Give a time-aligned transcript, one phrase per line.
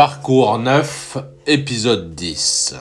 [0.00, 2.74] Parcours 9, épisode 10.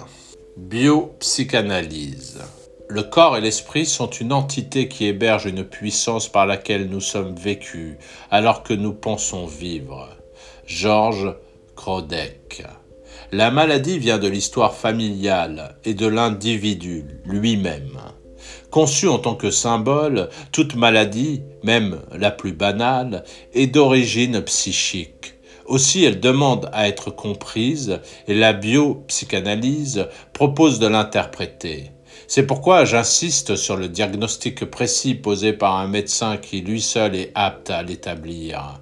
[0.55, 2.39] Biopsychanalyse.
[2.87, 7.35] Le corps et l'esprit sont une entité qui héberge une puissance par laquelle nous sommes
[7.35, 7.97] vécus
[8.31, 10.07] alors que nous pensons vivre.
[10.65, 11.35] Georges
[11.75, 12.63] Krodek.
[13.33, 17.99] La maladie vient de l'histoire familiale et de l'individu lui-même.
[18.71, 25.38] Conçue en tant que symbole, toute maladie, même la plus banale, est d'origine psychique.
[25.69, 31.91] Aussi, elle demande à être comprise et la biopsychanalyse propose de l'interpréter.
[32.27, 37.31] C'est pourquoi j'insiste sur le diagnostic précis posé par un médecin qui lui seul est
[37.35, 38.81] apte à l'établir.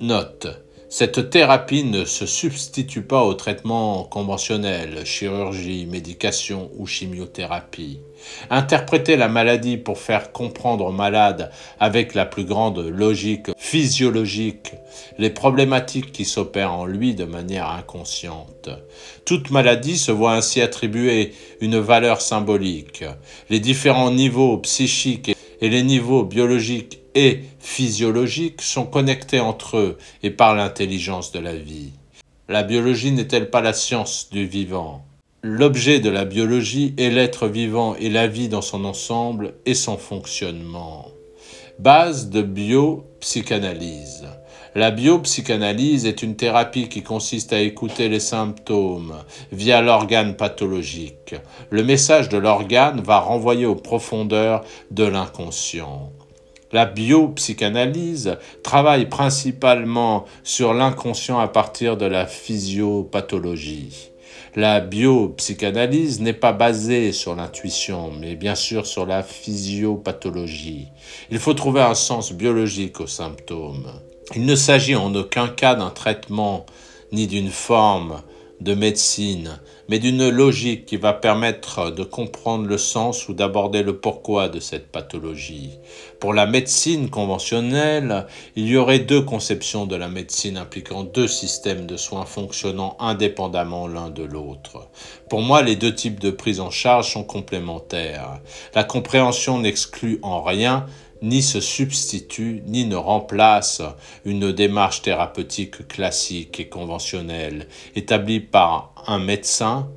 [0.00, 0.48] Note.
[0.92, 8.00] Cette thérapie ne se substitue pas au traitement conventionnel, chirurgie, médication ou chimiothérapie.
[8.50, 14.72] Interpréter la maladie pour faire comprendre au malade avec la plus grande logique physiologique
[15.16, 18.68] les problématiques qui s'opèrent en lui de manière inconsciente.
[19.24, 23.04] Toute maladie se voit ainsi attribuer une valeur symbolique.
[23.48, 30.30] Les différents niveaux psychiques et les niveaux biologiques et physiologiques sont connectés entre eux et
[30.30, 31.92] par l'intelligence de la vie.
[32.48, 35.04] La biologie n'est-elle pas la science du vivant?
[35.42, 39.96] L'objet de la biologie est l'être vivant et la vie dans son ensemble et son
[39.96, 41.06] fonctionnement.
[41.78, 44.26] Base de biopsychanalyse.
[44.74, 49.14] La biopsychanalyse est une thérapie qui consiste à écouter les symptômes
[49.50, 51.34] via l'organe pathologique.
[51.70, 56.12] Le message de l'organe va renvoyer aux profondeurs de l'inconscient.
[56.72, 64.10] La biopsychanalyse travaille principalement sur l'inconscient à partir de la physiopathologie.
[64.54, 70.88] La biopsychanalyse n'est pas basée sur l'intuition, mais bien sûr sur la physiopathologie.
[71.30, 73.90] Il faut trouver un sens biologique aux symptômes.
[74.36, 76.66] Il ne s'agit en aucun cas d'un traitement
[77.10, 78.22] ni d'une forme
[78.60, 79.58] de médecine,
[79.88, 84.60] mais d'une logique qui va permettre de comprendre le sens ou d'aborder le pourquoi de
[84.60, 85.70] cette pathologie.
[86.20, 88.26] Pour la médecine conventionnelle,
[88.56, 93.88] il y aurait deux conceptions de la médecine impliquant deux systèmes de soins fonctionnant indépendamment
[93.88, 94.88] l'un de l'autre.
[95.28, 98.40] Pour moi, les deux types de prise en charge sont complémentaires.
[98.74, 100.86] La compréhension n'exclut en rien
[101.22, 103.82] ni se substitue ni ne remplace
[104.24, 109.88] une démarche thérapeutique classique et conventionnelle établie par un médecin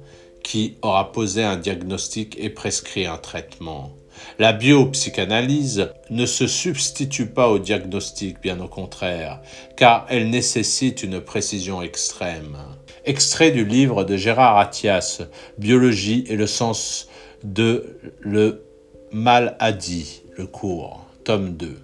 [0.43, 3.91] qui aura posé un diagnostic et prescrit un traitement.
[4.39, 9.41] La biopsychanalyse ne se substitue pas au diagnostic, bien au contraire,
[9.75, 12.57] car elle nécessite une précision extrême.
[13.05, 15.21] Extrait du livre de Gérard Attias,
[15.57, 17.09] Biologie et le sens
[17.43, 18.65] de le
[19.11, 21.77] mal a dit, le cours tome 2.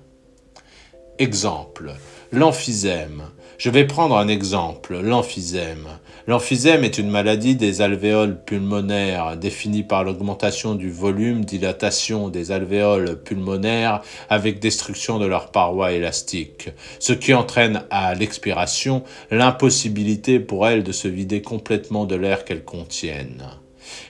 [1.18, 1.94] Exemple.
[2.32, 3.24] L'emphysème.
[3.58, 5.88] Je vais prendre un exemple, l'emphysème.
[6.28, 13.22] L'emphysème est une maladie des alvéoles pulmonaires définie par l'augmentation du volume, dilatation des alvéoles
[13.22, 20.84] pulmonaires avec destruction de leurs parois élastiques, ce qui entraîne à l'expiration l'impossibilité pour elles
[20.84, 23.46] de se vider complètement de l'air qu'elles contiennent.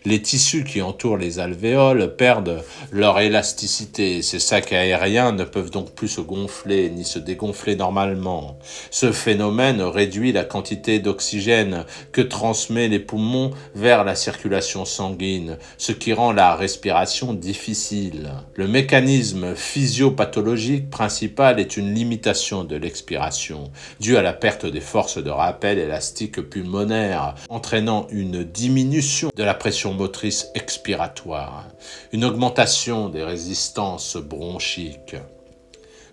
[0.06, 4.22] Les tissus qui entourent les alvéoles perdent leur élasticité.
[4.22, 8.58] Ces sacs aériens ne peuvent donc plus se gonfler ni se dégonfler normalement.
[8.92, 15.92] Ce phénomène réduit la quantité d'oxygène que transmet les poumons vers la circulation sanguine, ce
[15.92, 18.32] qui rend la respiration difficile.
[18.56, 25.22] Le mécanisme physiopathologique principal est une limitation de l'expiration, due à la perte des forces
[25.22, 31.66] de rappel élastique pulmonaire, entraînant une diminution de la pression motrice expiratoire,
[32.12, 35.16] une augmentation des résistances bronchiques.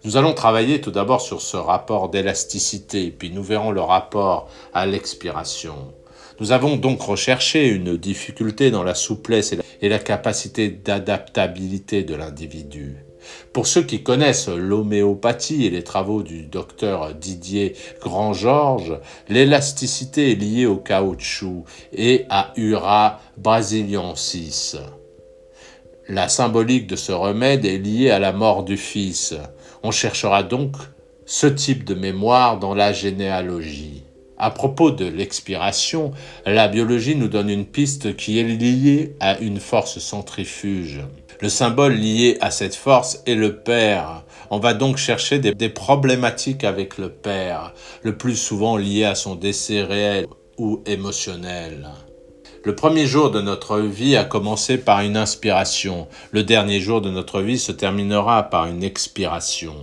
[0.05, 4.87] Nous allons travailler tout d'abord sur ce rapport d'élasticité, puis nous verrons le rapport à
[4.87, 5.95] l'expiration.
[6.39, 13.06] Nous avons donc recherché une difficulté dans la souplesse et la capacité d'adaptabilité de l'individu.
[13.53, 18.99] Pour ceux qui connaissent l'homéopathie et les travaux du docteur Didier Grand-Georges,
[19.29, 24.77] l'élasticité est liée au caoutchouc et à Ura brasiliensis.
[26.09, 29.35] La symbolique de ce remède est liée à la mort du fils.
[29.83, 30.77] On cherchera donc
[31.25, 34.05] ce type de mémoire dans la généalogie.
[34.39, 36.13] À propos de l'expiration,
[36.45, 41.01] la biologie nous donne une piste qui est liée à une force centrifuge.
[41.41, 44.25] Le symbole lié à cette force est le Père.
[44.51, 49.35] On va donc chercher des, problématiques avec le Père, le plus souvent liées à son
[49.35, 51.91] décès réel ou émotionnel.
[52.65, 56.09] Le premier jour de notre vie a commencé par une inspiration.
[56.31, 59.75] Le dernier jour de notre vie se terminera par une expiration.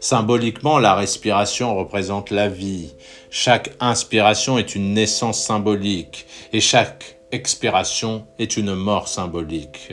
[0.00, 2.94] Symboliquement, la respiration représente la vie.
[3.30, 9.92] Chaque inspiration est une naissance symbolique et chaque expiration est une mort symbolique.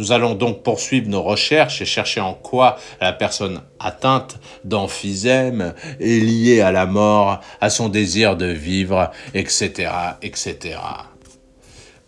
[0.00, 6.24] Nous allons donc poursuivre nos recherches et chercher en quoi la personne atteinte d'emphysème est
[6.24, 9.92] liée à la mort, à son désir de vivre, etc.,
[10.22, 10.78] etc.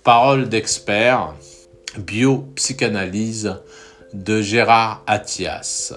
[0.05, 1.35] Parole d'expert,
[1.99, 3.57] biopsychanalyse
[4.15, 5.93] de Gérard Attias.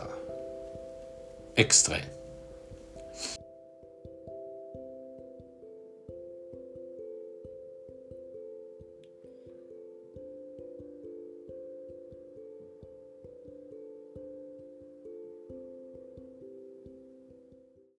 [1.56, 2.15] Extrait.